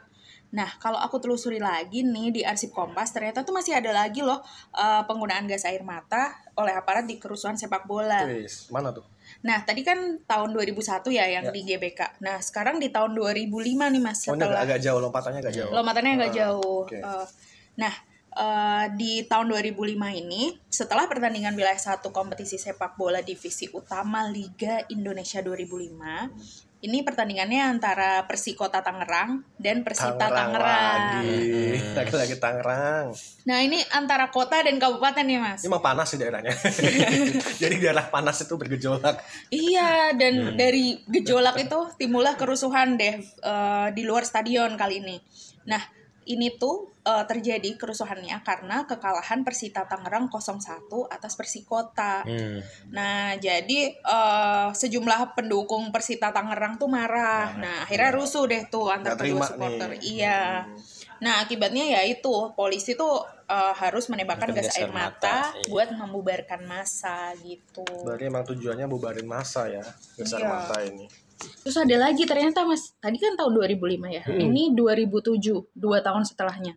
Nah, 0.55 0.71
kalau 0.79 0.97
aku 0.97 1.19
telusuri 1.19 1.59
lagi 1.59 2.07
nih 2.07 2.31
di 2.31 2.41
arsip 2.47 2.71
Kompas, 2.71 3.11
ternyata 3.11 3.43
tuh 3.43 3.51
masih 3.51 3.75
ada 3.75 3.91
lagi 3.91 4.23
loh 4.23 4.39
eh, 4.73 5.03
penggunaan 5.05 5.51
gas 5.51 5.67
air 5.67 5.83
mata 5.83 6.31
oleh 6.55 6.71
aparat 6.71 7.03
di 7.03 7.19
kerusuhan 7.19 7.59
sepak 7.59 7.91
bola. 7.91 8.23
Wis, 8.25 8.71
mana 8.71 8.95
tuh? 8.95 9.03
Nah, 9.43 9.59
tadi 9.61 9.83
kan 9.83 9.99
tahun 10.23 10.55
2001 10.55 11.11
ya 11.11 11.27
yang 11.27 11.45
Ya. 11.45 11.53
di 11.53 11.61
GBK. 11.67 12.23
Nah, 12.23 12.39
sekarang 12.39 12.79
di 12.79 12.95
tahun 12.95 13.13
2005 13.13 13.91
nih 13.91 13.99
Mas 13.99 14.23
Oh, 14.25 14.33
agak, 14.33 14.47
setelah 14.47 14.63
agak 14.63 14.79
jauh 14.79 15.01
lompatannya 15.03 15.41
agak 15.43 15.55
jauh. 15.55 15.73
lompatannya 15.75 16.13
agak 16.15 16.31
Ah, 16.31 16.37
jauh. 16.39 16.81
oke. 16.87 16.95
Eh, 16.95 17.27
nah, 17.75 17.95
eh, 18.35 18.87
di 18.99 19.25
tahun 19.25 19.51
2005 19.51 19.95
ini 19.95 20.55
setelah 20.67 21.07
pertandingan 21.07 21.55
wilayah 21.55 21.79
satu 21.79 22.11
kompetisi 22.11 22.59
sepak 22.59 22.99
bola 22.99 23.23
divisi 23.23 23.71
utama 23.71 24.27
Liga 24.27 24.83
Indonesia 24.91 25.39
2005 25.41 26.75
ini 26.85 27.01
pertandingannya 27.01 27.65
antara 27.65 28.29
Persikota 28.29 28.85
Tangerang 28.85 29.41
dan 29.57 29.81
Persita 29.81 30.29
Tangerang. 30.29 31.25
lagi. 31.25 31.81
Lagi-lagi 31.97 32.37
Tangerang. 32.37 33.09
Nah 33.49 33.59
ini 33.65 33.81
antara 33.89 34.29
kota 34.29 34.61
dan 34.61 34.77
kabupaten 34.77 35.25
ya 35.25 35.41
mas. 35.41 35.65
Ini 35.65 35.73
emang 35.73 35.81
panas 35.81 36.13
sih 36.13 36.21
daerahnya. 36.21 36.53
Jadi 37.63 37.81
daerah 37.81 38.05
panas 38.13 38.37
itu 38.45 38.61
bergejolak. 38.61 39.17
Iya 39.49 40.13
dan 40.13 40.61
dari 40.61 41.01
gejolak 41.09 41.57
itu 41.57 41.89
timbullah 41.97 42.37
kerusuhan 42.37 43.01
deh 43.01 43.17
eh, 43.25 43.89
di 43.97 44.05
luar 44.05 44.29
stadion 44.29 44.77
kali 44.77 45.01
ini. 45.01 45.17
Nah 45.65 46.04
ini 46.25 46.57
tuh 46.57 46.93
eh, 47.05 47.25
terjadi 47.29 47.77
kerusuhannya 47.77 48.41
karena 48.41 48.89
kekalahan 48.89 49.45
Persita 49.45 49.85
Tangerang 49.85 50.33
0-1 50.33 50.89
atas 51.13 51.33
Persikota. 51.37 52.25
Hmm. 52.25 52.65
Nah, 52.93 53.37
jadi 53.37 53.81
eh, 53.95 54.69
sejumlah 54.73 55.37
pendukung 55.37 55.93
Persita 55.93 56.33
Tangerang 56.33 56.81
tuh 56.81 56.89
marah. 56.89 57.55
Nah, 57.57 57.77
akhirnya 57.85 58.11
rusuh 58.17 58.49
deh 58.49 58.65
tuh 58.69 58.89
antar 58.89 59.17
kedua 59.21 59.45
supporter. 59.45 60.01
nih. 60.01 60.01
Iya. 60.25 60.41
Nah, 61.25 61.41
akibatnya 61.41 61.89
ya 61.89 62.05
itu 62.05 62.53
polisi 62.53 62.93
tuh 62.93 63.25
eh, 63.49 63.73
harus 63.81 64.13
menembakkan 64.13 64.53
gas 64.53 64.69
air 64.69 64.69
gas 64.69 64.77
air 64.77 64.91
mata, 64.93 65.09
mata, 65.09 65.37
iya. 65.57 65.69
buat 65.73 65.89
membubarkan 65.97 66.61
massa 66.69 67.33
gitu. 67.41 67.85
Berarti 68.05 68.29
emang 68.29 68.45
tujuannya 68.45 68.85
bubarin 68.85 69.25
masa 69.25 69.73
ya. 69.73 69.85
Besar 70.21 70.45
Iya. 70.45 70.49
mata 70.53 70.77
ini. 70.85 71.09
Terus 71.65 71.77
ada 71.81 71.97
lagi 71.97 72.29
ternyata 72.29 72.69
Mas, 72.69 72.93
tadi 73.01 73.17
kan 73.17 73.35
tahun 73.41 73.53
2005 73.57 74.13
ya. 74.13 74.23
Hmm. 74.23 74.37
Ini 74.37 74.77
2007, 74.77 75.65
dua 75.73 76.05
tahun 76.05 76.29
setelahnya. 76.29 76.77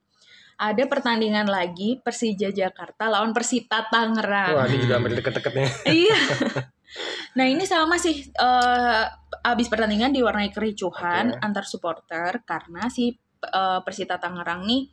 Ada 0.58 0.90
pertandingan 0.90 1.46
lagi 1.46 2.02
Persija 2.02 2.50
Jakarta 2.50 3.12
lawan 3.14 3.30
Persita 3.30 3.86
Tangerang. 3.94 4.58
Wah 4.58 4.66
ini 4.66 4.82
juga 4.82 4.98
hampir 4.98 5.14
deket-deket 5.14 5.54
nih. 5.54 5.70
iya. 6.08 6.20
Nah 7.38 7.46
ini 7.46 7.62
sama 7.70 8.02
sih 8.02 8.26
eh 8.26 9.04
abis 9.46 9.68
pertandingan 9.70 10.10
diwarnai 10.10 10.50
kericuhan 10.50 11.38
Oke. 11.38 11.46
antar 11.46 11.66
supporter 11.70 12.42
karena 12.42 12.90
si 12.90 13.14
eh, 13.40 13.80
Persita 13.82 14.18
Tangerang 14.18 14.64
nih 14.64 14.84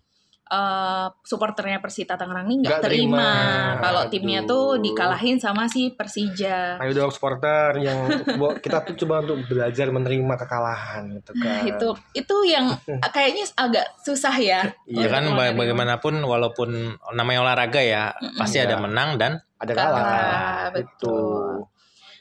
eh 0.45 1.09
supporternya 1.25 1.81
Persita 1.81 2.21
Tangerang 2.21 2.45
nih 2.45 2.57
nggak 2.61 2.85
terima, 2.85 3.17
terima. 3.17 3.81
kalau 3.81 4.03
timnya 4.07 4.45
tuh 4.45 4.77
dikalahin 4.77 5.41
sama 5.41 5.65
si 5.67 5.89
Persija. 5.91 6.77
Ayo 6.77 6.93
dong 6.93 7.09
supporter 7.09 7.81
yang 7.81 8.13
kita 8.61 8.85
tuh 8.85 8.93
coba 8.95 9.25
untuk 9.25 9.41
belajar 9.49 9.89
menerima 9.89 10.35
kekalahan 10.37 11.17
gitu 11.17 11.33
kan. 11.33 11.49
Nah 11.49 11.61
itu 11.65 11.89
itu 12.13 12.37
yang 12.45 12.77
kayaknya 13.17 13.49
agak 13.57 13.89
susah 13.99 14.37
ya. 14.37 14.69
Ya 14.85 15.09
kan 15.09 15.25
menerima. 15.27 15.57
bagaimanapun 15.57 16.21
walaupun 16.21 16.93
namanya 17.11 17.41
olahraga 17.41 17.81
ya 17.81 18.13
pasti 18.37 18.61
ada 18.61 18.77
Iya. 18.77 18.85
menang 18.85 19.09
dan 19.17 19.33
ada 19.57 19.73
Kalah, 19.73 19.97
kalah. 19.97 20.65
betul. 20.77 21.73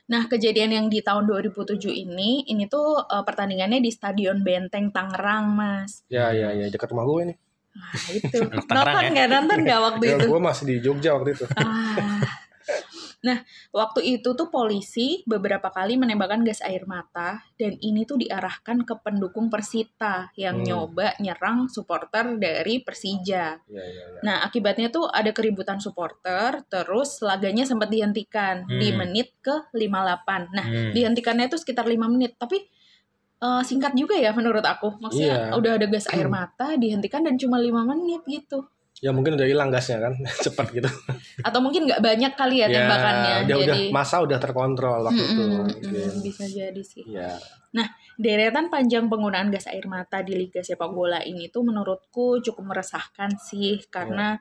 Nah, 0.04 0.28
kejadian 0.28 0.72
yang 0.74 0.86
di 0.92 1.00
tahun 1.00 1.24
2007 1.26 1.88
ini, 1.88 2.44
ini 2.46 2.68
tuh 2.68 3.00
eh, 3.00 3.24
pertandingannya 3.24 3.80
di 3.80 3.88
Stadion 3.88 4.44
Benteng 4.44 4.92
Tangerang, 4.92 5.48
Mas. 5.48 6.04
Ya 6.12 6.36
ya 6.36 6.52
ya 6.52 6.68
dekat 6.68 6.92
rumah 6.92 7.08
gue 7.08 7.32
nih. 7.32 7.38
Nah, 7.74 8.08
itu. 8.12 8.38
Nonton 8.70 9.02
ya? 9.02 9.10
nggak? 9.10 9.28
Nonton 9.32 9.58
nggak 9.64 9.80
waktu 9.82 10.04
Ya, 10.06 10.16
itu? 10.20 10.26
gue 10.30 10.40
masih 10.44 10.64
di 10.68 10.76
Jogja 10.80 11.10
waktu 11.16 11.30
itu. 11.34 11.46
Ah. 11.56 12.20
Nah, 13.24 13.40
waktu 13.72 14.20
itu 14.20 14.36
tuh 14.36 14.52
polisi 14.52 15.24
beberapa 15.24 15.72
kali 15.72 15.96
menembakkan 15.96 16.44
gas 16.44 16.60
air 16.60 16.84
mata 16.84 17.40
dan 17.56 17.80
ini 17.80 18.04
tuh 18.04 18.20
diarahkan 18.20 18.84
ke 18.84 19.00
pendukung 19.00 19.48
Persita 19.48 20.28
yang 20.36 20.60
Hmm. 20.60 20.68
nyoba 20.68 21.16
nyerang 21.24 21.72
supporter 21.72 22.36
dari 22.36 22.84
Persija. 22.84 23.64
Ya 23.64 23.80
ya 23.80 23.80
ya. 23.80 24.20
Nah, 24.28 24.38
akibatnya 24.44 24.92
tuh 24.92 25.08
ada 25.08 25.32
keributan 25.32 25.80
supporter, 25.80 26.68
terus 26.68 27.24
laganya 27.24 27.64
sempat 27.64 27.88
dihentikan 27.88 28.68
di 28.68 28.92
Hmm. 28.92 29.08
menit 29.08 29.32
ke 29.40 29.72
58. 29.72 30.52
Nah, 30.52 30.68
Hmm. 30.68 30.92
dihentikannya 30.92 31.48
itu 31.48 31.56
sekitar 31.56 31.88
5 31.88 32.12
menit, 32.12 32.36
tapi 32.36 32.60
eh, 33.44 33.64
singkat 33.68 33.92
juga 33.92 34.16
ya 34.16 34.32
menurut 34.32 34.64
aku. 34.64 35.04
Maksudnya 35.04 35.52
Iya. 35.52 35.60
udah 35.60 35.72
ada 35.76 35.88
gas 35.92 36.08
air 36.16 36.32
mata, 36.32 36.80
dihentikan 36.80 37.28
dan 37.28 37.36
cuma 37.36 37.60
5 37.60 37.84
menit 37.84 38.24
gitu. 38.24 38.64
Ya 39.04 39.12
mungkin 39.12 39.36
udah 39.36 39.44
hilang 39.44 39.68
gasnya 39.68 40.00
kan, 40.00 40.16
cepet 40.48 40.80
gitu. 40.80 40.90
Atau 41.44 41.60
mungkin 41.60 41.84
nggak 41.92 42.00
banyak 42.00 42.34
kali 42.40 42.64
ya, 42.64 42.72
tembakannya. 42.72 43.34
udah 43.44 43.44
udah 43.44 43.58
jadi 43.76 43.82
masa 43.92 44.24
udah 44.24 44.38
terkontrol 44.40 45.04
waktu 45.04 45.20
itu. 45.20 45.44
Mm-mm, 45.44 45.60
mungkin. 45.68 45.92
mm, 45.92 46.18
bisa 46.24 46.44
jadi 46.48 46.82
sih. 46.82 47.04
Ya. 47.04 47.36
Deretan 48.14 48.70
panjang 48.70 49.10
penggunaan 49.10 49.50
gas 49.50 49.66
air 49.68 49.90
mata 49.90 50.22
di 50.22 50.38
Liga 50.38 50.62
Sepak 50.62 50.88
Bola 50.88 51.20
ini 51.20 51.50
tuh 51.50 51.66
menurutku 51.66 52.40
cukup 52.40 52.64
meresahkan 52.64 53.34
sih 53.42 53.82
karena 53.90 54.38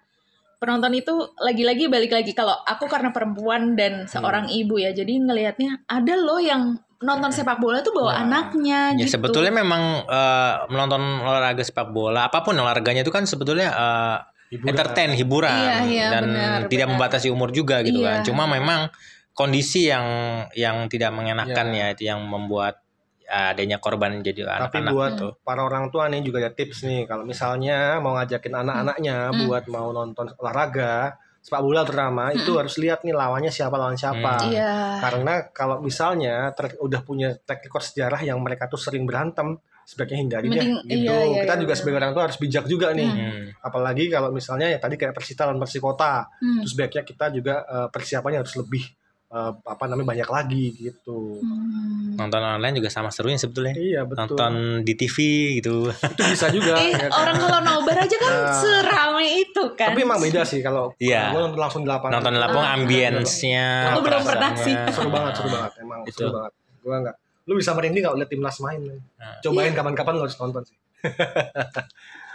penonton 0.60 0.92
itu 0.94 1.10
lagi-lagi 1.40 1.88
balik 1.90 2.12
lagi 2.14 2.36
kalau 2.36 2.54
aku 2.54 2.86
karena 2.86 3.10
perempuan 3.10 3.74
dan 3.74 4.06
seorang 4.06 4.46
ibu 4.46 4.78
ya 4.78 4.94
jadi 4.94 5.10
ngelihatnya 5.18 5.88
ada 5.90 6.14
loh 6.14 6.38
yang 6.38 6.76
nonton 7.02 7.34
sepak 7.34 7.58
bola 7.58 7.82
tuh 7.82 7.90
bawa 7.90 8.14
Ya. 8.14 8.18
anaknya 8.22 8.80
ya 8.94 9.02
gitu. 9.02 9.18
sebetulnya 9.18 9.50
memang 9.50 10.06
eh, 10.06 10.54
menonton 10.70 11.02
olahraga 11.18 11.66
sepak 11.66 11.90
bola 11.90 12.30
apa 12.30 12.46
pun 12.46 12.54
olahraganya 12.54 13.02
itu 13.02 13.10
kan 13.10 13.26
sebetulnya 13.26 13.74
eh, 13.74 14.16
Hiburan. 14.52 14.68
entertain 14.68 15.10
hiburan 15.16 15.56
Iya, 15.56 15.76
iya, 15.88 16.06
dan 16.12 16.24
benar, 16.28 16.60
tidak 16.68 16.86
benar. 16.86 16.92
membatasi 17.00 17.28
umur 17.32 17.48
juga 17.50 17.80
gitu 17.80 18.04
Iya. 18.04 18.20
kan 18.20 18.28
cuma 18.28 18.44
memang 18.44 18.92
kondisi 19.32 19.88
yang 19.88 20.04
yang 20.52 20.84
tidak 20.86 21.08
mengenakan 21.10 21.72
Iya. 21.72 21.80
ya 21.80 21.94
itu 21.96 22.02
yang 22.04 22.20
membuat 22.22 22.84
adanya 23.24 23.80
korban 23.80 24.20
jadi 24.20 24.44
Tapi 24.44 24.84
anak-anak 24.84 24.92
buat 24.92 25.10
tuh 25.16 25.32
para 25.40 25.64
orang 25.64 25.88
tua 25.88 26.04
nih 26.06 26.20
juga 26.20 26.36
ada 26.38 26.52
tips 26.52 26.84
nih 26.84 27.08
kalau 27.08 27.24
misalnya 27.24 27.96
mau 27.96 28.12
ngajakin 28.12 28.52
anak-anaknya 28.52 29.16
Hmm. 29.32 29.48
buat 29.48 29.64
mau 29.66 29.88
nonton 29.88 30.36
olahraga 30.36 31.16
sepak 31.40 31.58
bola 31.58 31.82
terutama 31.82 32.30
itu 32.30 32.54
harus 32.54 32.76
lihat 32.76 33.02
nih 33.02 33.10
lawannya 33.10 33.48
siapa 33.48 33.74
lawan 33.74 33.96
siapa. 33.96 34.36
Hmm. 34.36 34.52
Iya. 34.52 35.00
Karena 35.00 35.34
kalau 35.50 35.80
misalnya 35.80 36.52
ter- 36.52 36.76
udah 36.76 37.00
punya 37.00 37.34
track 37.34 37.66
record 37.66 37.82
sejarah 37.82 38.20
yang 38.20 38.36
mereka 38.38 38.68
tuh 38.68 38.76
sering 38.76 39.02
berantem, 39.02 39.56
sebaiknya 39.84 40.18
hindari 40.18 40.46
deh 40.46 40.56
gitu. 40.56 40.78
iya, 40.86 41.16
iya, 41.20 41.40
Kita 41.40 41.46
iya, 41.48 41.54
juga 41.56 41.66
benar. 41.66 41.76
sebagai 41.76 41.98
orang 41.98 42.12
tua 42.12 42.24
harus 42.24 42.38
bijak 42.38 42.64
juga 42.66 42.86
nih. 42.90 43.08
Hmm. 43.08 43.44
Apalagi 43.60 44.04
kalau 44.06 44.28
misalnya 44.30 44.66
ya 44.66 44.78
tadi 44.78 44.94
kayak 44.94 45.12
Persita 45.12 45.44
lawan 45.44 45.58
Persikota, 45.58 46.26
Hmm. 46.34 46.60
terus 46.60 46.70
sebaiknya 46.72 47.02
kita 47.02 47.26
juga 47.30 47.54
eh, 47.62 47.88
persiapannya 47.88 48.38
harus 48.38 48.54
lebih 48.54 48.84
eh, 49.28 49.52
apa 49.64 49.84
namanya 49.86 50.08
banyak 50.12 50.28
lagi 50.28 50.64
gitu. 50.74 51.40
Hmm. 51.40 52.12
nonton 52.12 52.36
online 52.38 52.76
juga 52.76 52.86
sama 52.86 53.08
serunya 53.08 53.34
sebetulnya 53.34 53.72
Iya 53.72 54.04
betul. 54.04 54.36
nonton 54.36 54.52
di 54.78 54.92
TV 54.92 55.16
gitu 55.56 55.88
Itu 55.88 56.22
bisa 56.22 56.46
juga. 56.48 56.76
Eh, 56.78 56.92
ya 56.92 57.08
kan? 57.08 57.10
orang 57.10 57.36
kalau 57.38 57.60
nobar 57.62 57.96
aja 57.98 58.16
kan 58.18 58.28
Nah. 58.30 58.52
serame 58.54 59.24
itu 59.40 59.62
kan. 59.72 59.88
Tapi 59.88 60.00
emang 60.02 60.20
beda 60.20 60.44
sih 60.44 60.60
kalau 60.60 60.92
Iya. 60.98 61.32
gue 61.32 61.40
nonton 61.40 61.56
langsung 61.58 61.80
di 61.80 61.88
lapangan. 61.88 62.12
nonton 62.14 62.30
di 62.30 62.40
lapangan 62.40 62.68
Ah. 62.68 62.76
ambience-nya 62.76 63.66
Aku 63.90 64.00
belum 64.02 64.22
pernah 64.22 64.50
sih. 64.54 64.74
seru 64.90 65.08
banget, 65.08 65.32
seru 65.34 65.48
banget. 65.48 65.72
Emang 65.80 66.00
Itu. 66.04 66.12
seru 66.14 66.30
banget. 66.30 66.52
Gue 66.78 66.94
enggak. 66.94 67.16
Lu 67.52 67.60
bisa 67.60 67.70
merinding 67.70 68.00
kalau 68.02 68.16
lihat 68.16 68.26
timnas 68.26 68.56
main. 68.58 68.80
Nah. 68.80 69.36
Cobain 69.38 69.70
kapan-kapan 69.70 70.12
lu 70.16 70.24
harus 70.24 70.36
nonton 70.36 70.64
sih. 70.64 70.76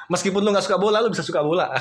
Meskipun 0.08 0.40
lu 0.40 0.56
nggak 0.56 0.64
suka 0.64 0.78
bola, 0.78 1.02
lu 1.02 1.10
bisa 1.10 1.20
suka 1.20 1.42
bola. 1.42 1.68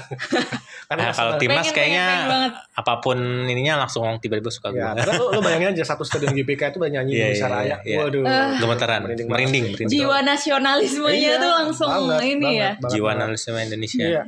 Nah, 0.87 1.11
kalau 1.11 1.35
timnas 1.35 1.67
kayaknya 1.69 1.99
pengen, 1.99 2.31
banget. 2.31 2.53
apa 2.79 2.93
pun 3.03 3.19
ininya 3.43 3.83
langsung 3.83 4.07
tiba-tiba 4.17 4.47
suka 4.49 4.71
Ya, 4.71 4.95
gue. 4.95 5.03
karena 5.03 5.13
lu, 5.19 5.25
lu 5.35 5.41
bayangin 5.43 5.75
aja 5.75 5.83
satu 5.91 6.07
stadion 6.07 6.31
GBK 6.31 6.71
itu 6.71 6.79
udah 6.79 6.91
nyanyi 6.93 7.11
Iya, 7.11 7.19
Indonesia 7.27 7.43
iya, 7.43 7.51
Raya. 7.51 7.77
iya. 7.83 7.97
Waduh. 7.99 8.23
Eh. 8.23 8.49
Gemeteran, 8.57 9.01
Merinding 9.03 9.27
merinding, 9.27 9.65
banget. 9.67 9.79
merinding. 9.83 9.99
Jiwa 9.99 10.17
nasionalismenya 10.23 11.19
Iya, 11.19 11.43
tuh 11.43 11.51
langsung 11.53 11.91
banget, 11.91 12.23
ini 12.31 12.51
ya. 12.55 12.71
banget, 12.79 12.91
Jiwa 12.95 13.03
banget. 13.05 13.19
analisme 13.19 13.59
Indonesia. 13.59 14.07
Iya. 14.07 14.23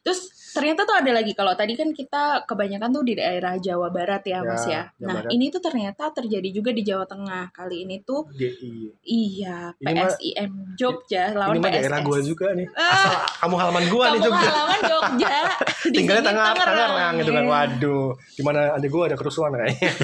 Terus 0.00 0.20
ternyata 0.54 0.80
tuh 0.82 0.94
ada 0.94 1.10
lagi 1.10 1.32
kalau 1.32 1.52
tadi 1.52 1.74
kan 1.74 1.90
kita 1.90 2.22
kebanyakan 2.44 2.88
tuh 2.88 3.02
di 3.02 3.14
daerah 3.14 3.54
Jawa 3.56 3.90
Barat 3.90 4.22
ya, 4.22 4.32
Ya, 4.36 4.40
Mas 4.40 4.64
ya. 4.64 4.82
Jawa 4.92 5.02
Nah, 5.02 5.14
Barat. 5.18 5.30
ini 5.30 5.46
tuh 5.48 5.60
ternyata 5.60 6.04
terjadi 6.10 6.48
juga 6.50 6.70
di 6.70 6.80
Jawa 6.80 7.04
Tengah. 7.04 7.50
Kali 7.50 7.82
ini 7.82 8.00
tuh 8.00 8.30
GI. 8.30 8.94
iya 9.02 9.74
Ini 9.76 9.90
mah- 9.92 10.06
PSIM 10.08 10.50
Jogja 10.74 11.24
lawan 11.32 11.52
Ini 11.52 11.60
PSS. 11.60 11.74
daerah 11.76 11.98
gue 12.00 12.18
juga 12.24 12.46
nih. 12.52 12.66
Ah. 12.72 12.88
Asal 12.88 13.12
kamu 13.40 13.54
halaman 13.56 13.82
nih 13.82 13.90
Kamu 14.14 14.24
Jogja. 14.24 14.48
halaman 14.48 14.80
Jogja. 14.84 15.34
di 15.84 15.90
Tinggalnya 15.92 16.24
tengah 16.24 16.44
Tangerang 16.54 17.12
gitu 17.18 17.30
kan. 17.30 17.44
Waduh. 17.44 18.06
Gimana 18.32 18.60
adik 18.72 18.88
gue 18.88 19.02
ada 19.04 19.16
kerusuhan 19.16 19.50
kayaknya. 19.52 19.90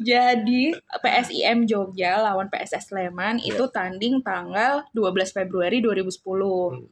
Jadi 0.00 0.62
PSIM 0.94 1.64
Jogja 1.64 2.20
lawan 2.20 2.46
PSS 2.46 2.88
Sleman 2.88 3.38
Iya. 3.38 3.50
itu 3.50 3.64
tanding 3.68 4.20
tanggal 4.20 4.86
12 4.92 5.02
Februari 5.32 5.80
2010. 5.80 6.22
Hmm. 6.70 6.86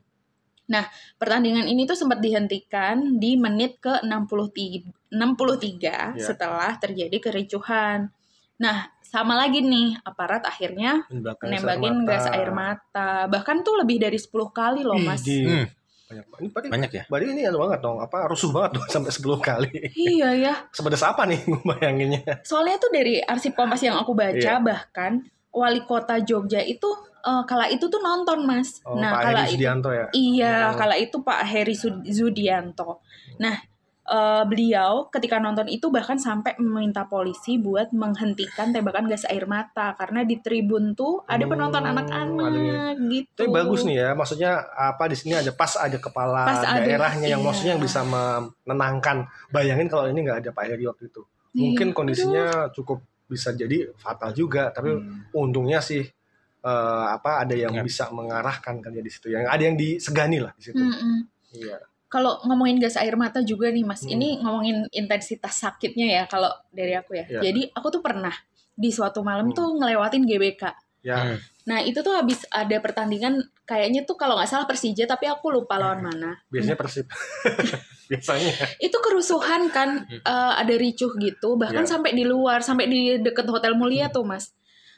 Nah, 0.66 0.84
pertandingan 1.14 1.64
ini 1.64 1.84
tuh 1.84 1.94
sempat 1.94 2.18
dihentikan 2.18 3.16
di 3.16 3.34
menit 3.34 3.78
ke 3.78 4.02
63, 4.02 4.82
63 5.08 6.14
Iya. 6.14 6.18
setelah 6.18 6.74
terjadi 6.76 7.16
kericuhan. 7.20 8.10
Nah, 8.56 8.76
sama 9.00 9.36
lagi 9.36 9.62
nih, 9.62 10.02
aparat 10.02 10.42
akhirnya 10.42 11.06
Nembakin 11.06 11.46
nembakin 11.48 11.94
gas 12.02 12.26
air 12.26 12.50
mata. 12.50 13.26
Bahkan 13.26 13.62
tuh 13.62 13.78
lebih 13.78 14.02
dari 14.02 14.18
10 14.18 14.50
kali 14.50 14.82
loh, 14.82 14.98
Mas. 14.98 15.22
Hmm, 15.22 15.70
Banyak, 16.06 16.24
ini 16.38 16.48
berarti, 16.50 16.68
banyak 16.70 16.90
ya. 16.92 17.02
berarti 17.06 17.24
ini 17.28 17.42
anu 17.42 17.58
banget 17.62 17.78
dong. 17.82 17.98
Apa 17.98 18.26
rusuh 18.26 18.50
banget 18.50 18.78
dong 18.78 18.86
sampai 18.94 19.10
10 19.10 19.38
kali. 19.38 19.70
Iya 19.92 20.28
ya. 20.34 20.54
Sepedes 20.70 21.02
apa 21.02 21.26
nih 21.26 21.42
gue 21.50 21.62
bayanginnya. 21.62 22.42
Soalnya 22.42 22.78
tuh 22.78 22.90
dari 22.90 23.18
arsip 23.18 23.54
Kompas 23.54 23.82
yang 23.82 23.98
aku 23.98 24.14
baca 24.14 24.34
Iya. 24.34 24.58
bahkan 24.58 25.22
wali 25.56 25.80
kota 25.82 26.20
Jogja 26.20 26.60
itu 26.60 26.86
eh, 27.22 27.42
kala 27.42 27.66
itu 27.66 27.88
tuh 27.88 27.98
nonton 27.98 28.44
mas. 28.44 28.84
Oh, 28.84 28.94
nah 28.94 29.10
Pak 29.10 29.22
kala 29.24 29.32
Heri 29.32 29.48
itu 29.48 29.54
Sudianto 29.56 29.88
ya. 29.90 30.06
iya 30.12 30.56
Oh. 30.68 30.76
kala 30.76 30.94
itu 30.94 31.16
Pak 31.18 31.40
Heri 31.42 31.72
Sud- 31.72 32.04
Zudianto. 32.06 33.00
Nah 33.36 33.56
eh, 34.06 34.44
beliau 34.44 35.08
ketika 35.08 35.36
nonton 35.36 35.66
itu 35.66 35.90
bahkan 35.90 36.14
sampai 36.14 36.54
meminta 36.56 37.02
polisi 37.04 37.58
buat 37.58 37.90
menghentikan 37.90 38.70
tembakan 38.70 39.08
gas 39.08 39.26
air 39.26 39.42
mata 39.44 39.96
karena 39.96 40.22
di 40.22 40.38
tribun 40.38 40.94
tuh 40.94 41.26
ada 41.26 41.42
Hmm, 41.42 41.50
penonton 41.50 41.82
ada 41.82 41.90
anak-anak 41.90 42.94
gitu. 43.10 43.42
Tapi 43.42 43.50
bagus 43.50 43.82
nih 43.82 43.96
ya, 43.96 44.08
maksudnya 44.12 44.52
apa 44.70 45.10
di 45.10 45.16
sini 45.16 45.34
ada 45.34 45.50
pas 45.50 45.74
ada 45.74 45.98
kepala 45.98 46.46
Pas 46.46 46.62
ada, 46.62 46.78
daerahnya 46.78 47.26
yang 47.26 47.42
iya. 47.42 47.46
maksudnya 47.48 47.72
yang 47.74 47.82
bisa 47.82 48.06
menenangkan. 48.06 49.16
Bayangin 49.48 49.88
kalau 49.88 50.06
ini 50.06 50.22
nggak 50.22 50.38
ada 50.38 50.50
Pak 50.52 50.64
Heri 50.64 50.84
waktu 50.84 51.04
itu. 51.06 51.22
Mungkin 51.56 51.88
Iya, 51.88 51.96
kondisinya 51.96 52.44
cukup 52.70 53.00
bisa 53.26 53.50
jadi 53.50 53.90
fatal 53.94 54.30
juga, 54.30 54.70
tapi 54.70 54.94
Hmm. 54.94 55.26
untungnya 55.32 55.78
sih 55.80 56.02
eh, 56.62 57.06
apa 57.06 57.46
ada 57.46 57.54
yang 57.54 57.70
Ya. 57.70 57.82
bisa 57.82 58.10
mengarahkan 58.10 58.82
kan 58.82 58.90
ya 58.90 58.98
di 58.98 59.06
situ. 59.06 59.30
Yang 59.30 59.46
ada 59.46 59.62
yang 59.62 59.76
disegani 59.78 60.42
lah 60.42 60.50
di 60.58 60.62
situ. 60.66 60.74
Mm-mm. 60.74 61.22
Iya. 61.54 61.78
Kalau 62.06 62.42
ngomongin 62.42 62.82
gas 62.82 62.98
air 62.98 63.14
mata 63.14 63.38
juga 63.38 63.70
nih 63.70 63.86
mas, 63.86 64.02
Hmm. 64.02 64.18
ini 64.18 64.42
ngomongin 64.42 64.82
intensitas 64.90 65.54
sakitnya 65.54 66.06
ya 66.10 66.22
kalau 66.26 66.50
dari 66.70 66.98
aku 66.98 67.14
ya. 67.14 67.26
Iya. 67.30 67.40
Jadi 67.44 67.70
aku 67.70 67.86
tuh 67.88 68.02
pernah 68.02 68.34
di 68.74 68.90
suatu 68.90 69.22
malam 69.22 69.50
Hmm. 69.50 69.54
tuh 69.54 69.78
ngelewatin 69.78 70.26
GBK. 70.26 70.62
Ya. 71.06 71.18
Hmm. 71.22 71.38
Nah 71.70 71.78
itu 71.80 72.02
tuh 72.02 72.18
habis 72.18 72.42
ada 72.50 72.74
pertandingan 72.82 73.46
kayaknya 73.62 74.02
tuh 74.02 74.18
kalau 74.18 74.34
nggak 74.34 74.50
salah 74.50 74.66
Persija 74.66 75.06
tapi 75.06 75.30
aku 75.30 75.54
lupa 75.54 75.78
lawan 75.78 76.02
mana. 76.02 76.34
Biasanya 76.50 76.74
Persib. 76.74 77.06
Biasanya. 78.06 78.52
Itu 78.78 78.98
kerusuhan 78.98 79.68
kan 79.70 80.04
eh, 80.08 80.52
ada 80.56 80.74
ricuh 80.74 81.14
gitu 81.18 81.54
bahkan 81.54 81.82
Iya. 81.82 81.90
sampai 81.98 82.14
di 82.14 82.22
luar 82.22 82.62
sampai 82.62 82.86
di 82.86 83.00
deket 83.18 83.46
Hotel 83.46 83.74
Mulia 83.74 84.08
tuh 84.08 84.22
mas. 84.22 84.54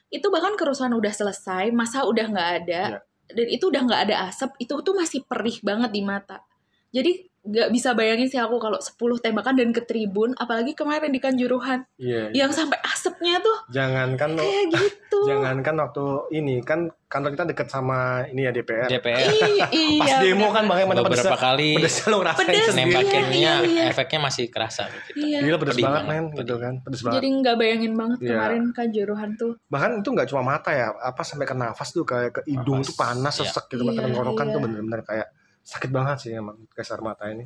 Itu 0.08 0.28
bahkan 0.28 0.56
kerusuhan 0.56 0.92
udah 0.92 1.12
selesai 1.12 1.68
masa 1.70 2.04
udah 2.04 2.26
nggak 2.28 2.50
ada 2.64 2.82
Iya. 2.96 2.98
dan 3.28 3.46
itu 3.48 3.64
udah 3.68 3.82
nggak 3.84 4.00
ada 4.08 4.16
asap 4.28 4.56
itu 4.56 4.72
tuh 4.80 4.94
masih 4.94 5.20
perih 5.24 5.56
banget 5.60 5.90
di 5.92 6.02
mata. 6.04 6.40
Jadi 6.88 7.28
nggak 7.48 7.68
bisa 7.72 7.92
bayangin 7.92 8.28
sih 8.28 8.36
aku 8.36 8.56
kalau 8.56 8.76
10 8.76 8.92
tembakan 9.18 9.56
dan 9.56 9.72
ke 9.72 9.80
tribun 9.80 10.36
apalagi 10.36 10.72
kemarin 10.72 11.08
di 11.08 11.16
Kanjuruhan 11.16 11.80
Iya. 11.96 12.28
yang 12.36 12.52
sampai 12.52 12.76
asapnya 12.84 13.40
tuh 13.40 13.56
Jangankan 13.68 14.36
kayak 14.36 14.64
gitu. 14.68 15.20
jangankan 15.30 15.74
waktu 15.80 16.04
ini 16.32 16.60
kan 16.60 16.92
kantor 17.08 17.32
kita 17.32 17.44
dekat 17.48 17.68
sama 17.68 18.28
ini 18.28 18.44
ya 18.44 18.52
DPR. 18.52 18.84
DPR 18.86 19.32
iya, 19.48 19.66
Pas 20.04 20.12
demo 20.20 20.52
kan 20.52 20.68
makanya 20.68 20.86
mana 20.86 21.00
beberapa 21.00 21.24
pedes 21.32 21.40
kali 21.40 21.70
pedesnya 21.74 22.06
lo 22.06 22.16
ngerasain 22.20 22.44
Pedes. 22.44 22.74
nembakinnya 22.76 23.32
Iya, 23.32 23.54
iya. 23.64 23.82
efeknya 23.88 24.20
masih 24.20 24.44
kerasa 24.48 24.82
gitu. 24.86 25.08
Iya. 25.16 25.38
Gila 25.40 25.56
pedes 25.56 25.78
banget 25.78 26.02
men 26.04 26.24
gitu 26.36 26.54
kan. 26.60 26.74
Pedes 26.84 27.00
banget. 27.00 27.16
Jadi 27.16 27.28
nggak 27.40 27.56
bayangin 27.56 27.92
banget 27.96 28.18
Iya. 28.20 28.28
kemarin 28.36 28.62
Kanjuruhan 28.70 29.30
tuh. 29.34 29.52
Bahkan 29.66 29.90
itu 29.98 30.08
nggak 30.12 30.28
cuma 30.28 30.42
mata 30.44 30.70
ya, 30.70 30.92
apa 30.92 31.22
sampai 31.24 31.48
ke 31.48 31.56
nafas 31.56 31.88
tuh 31.90 32.04
kayak 32.04 32.30
ke 32.30 32.40
hidung 32.44 32.84
Nafas, 32.84 32.92
tuh 32.92 32.94
panas 32.94 33.34
iya. 33.34 33.40
sesek 33.48 33.64
gitu, 33.72 33.82
ke 33.82 33.92
Iya, 33.96 34.00
tenggorokan 34.04 34.44
iya. 34.44 34.52
tuh 34.52 34.60
bener-bener 34.60 35.00
kayak 35.02 35.28
sakit 35.68 35.92
banget 35.92 36.16
sih 36.24 36.32
emang 36.32 36.56
gas 36.72 36.88
air 36.88 37.04
mata 37.04 37.28
ini. 37.28 37.44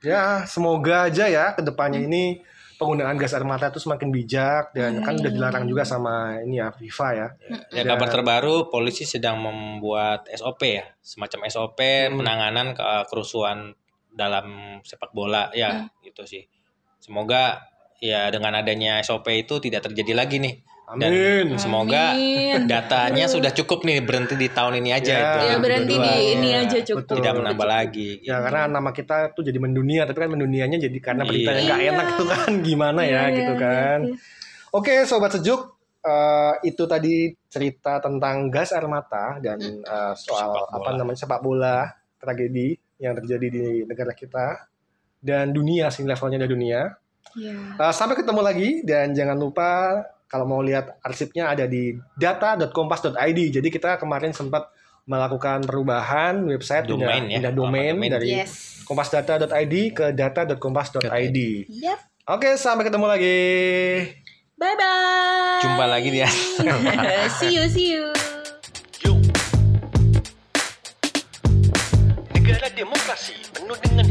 Ya 0.00 0.46
semoga 0.46 1.10
aja 1.10 1.26
ya 1.26 1.52
ke 1.52 1.60
depannya 1.60 2.00
ini 2.00 2.40
penggunaan 2.78 3.20
gas 3.20 3.36
air 3.36 3.44
mata 3.44 3.68
itu 3.68 3.76
semakin 3.76 4.08
bijak 4.08 4.72
dan 4.72 5.04
kan 5.04 5.12
udah 5.12 5.28
dilarang 5.28 5.64
juga 5.66 5.84
sama 5.84 6.40
ini 6.40 6.56
ya 6.56 6.72
FIFA 6.72 7.08
ya. 7.12 7.28
Ya 7.68 7.82
Dan- 7.84 7.92
kabar 7.92 8.08
terbaru 8.08 8.72
polisi 8.72 9.04
sedang 9.04 9.42
membuat 9.42 10.24
SOP 10.32 10.62
ya, 10.64 10.86
semacam 11.02 11.50
SOP 11.50 11.76
Hmm. 11.76 12.16
penanganan 12.16 12.72
ke 12.72 12.86
kerusuhan 13.10 13.74
dalam 14.08 14.78
sepak 14.80 15.12
bola 15.12 15.52
ya 15.52 15.90
gitu 16.00 16.24
sih. 16.24 16.48
Semoga 16.96 17.60
ya 18.00 18.32
dengan 18.32 18.56
adanya 18.56 19.02
SOP 19.04 19.28
itu 19.36 19.60
tidak 19.60 19.84
terjadi 19.84 20.16
lagi 20.16 20.40
nih. 20.40 20.54
Dan 20.92 21.06
Amin. 21.06 21.46
semoga 21.54 22.12
Amin. 22.12 22.66
datanya 22.66 23.24
sudah 23.24 23.52
cukup 23.52 23.82
nih 23.82 24.00
berhenti 24.00 24.34
di 24.34 24.48
tahun 24.48 24.78
ini 24.78 24.90
aja. 24.90 25.12
Ya, 25.12 25.22
itu, 25.22 25.38
Ya 25.44 25.56
berarti 25.56 25.86
di 25.86 25.96
2022. 25.96 26.32
ini 26.32 26.48
Ya, 26.48 26.58
aja 26.60 26.78
cukup. 26.80 26.98
betul. 26.98 27.16
Tidak 27.16 27.32
menambah 27.36 27.66
lagi. 27.68 28.10
Ya 28.20 28.36
karena 28.40 28.60
nama 28.68 28.90
kita 28.90 29.16
tuh 29.30 29.42
jadi 29.42 29.56
mendunia, 29.56 30.02
tapi 30.02 30.18
kan 30.18 30.30
mendunianya 30.30 30.78
jadi 30.78 30.98
karena 30.98 31.22
berita 31.22 31.50
yang 31.52 31.64
nggak 31.64 31.80
Iya. 31.80 31.90
enak 31.90 32.06
itu 32.08 32.24
kan 32.26 32.50
gimana 32.66 33.00
ya 33.02 33.22
Iya, 33.22 33.36
gitu 33.36 33.52
iya, 33.52 33.60
kan. 33.60 33.98
iya. 34.02 34.14
Oke 34.70 34.94
sobat 35.04 35.30
sejuk, 35.32 35.60
eh, 36.00 36.52
itu 36.64 36.82
tadi 36.84 37.14
cerita 37.46 37.98
tentang 37.98 38.46
gas 38.48 38.70
air 38.70 38.86
mata 38.86 39.38
dan 39.38 39.58
eh, 39.60 40.12
soal 40.16 40.50
Sepak 40.50 40.66
bola. 40.66 40.74
apa 40.74 40.90
namanya 40.96 41.18
sepak 41.18 41.40
bola 41.40 41.76
tragedi 42.16 42.68
yang 42.96 43.14
terjadi 43.14 43.46
di 43.48 43.64
negara 43.82 44.10
kita 44.10 44.66
dan 45.18 45.50
dunia 45.50 45.86
sih 45.88 46.02
levelnya 46.02 46.40
dari 46.40 46.50
dunia. 46.50 46.80
Iya. 47.32 47.78
Eh, 47.78 47.92
sampai 47.92 48.16
ketemu 48.16 48.40
lagi 48.40 48.70
dan 48.82 49.10
jangan 49.10 49.36
lupa 49.36 49.70
kalau 50.30 50.46
mau 50.46 50.62
lihat 50.62 51.02
arsipnya 51.02 51.50
ada 51.50 51.66
di 51.66 51.98
data.kompas.id. 52.14 53.40
Jadi 53.50 53.68
kita 53.68 53.98
kemarin 53.98 54.30
sempat 54.30 54.70
melakukan 55.10 55.66
perubahan 55.66 56.46
website 56.46 56.86
domain, 56.86 57.26
pindah, 57.26 57.34
ya? 57.34 57.36
pindah 57.42 57.52
domain, 57.58 57.94
domain 57.98 58.10
dari 58.14 58.28
yes. 58.38 58.86
kompas.data.id 58.86 59.74
ke 59.90 60.06
data.kompas.id. 60.14 61.38
Yep. 61.66 61.98
Oke, 62.30 62.54
sampai 62.54 62.86
ketemu 62.86 63.06
lagi. 63.10 63.38
Bye 64.54 64.76
bye. 64.78 65.60
Jumpa 65.66 65.84
lagi 65.90 66.14
ya. 66.14 66.30
See 67.42 67.58
you, 67.58 67.66
see 67.66 67.98
you. 67.98 68.06
Negara 72.30 72.70
demokrasi 72.70 73.34
penuh 73.50 73.78
dengan 73.82 74.06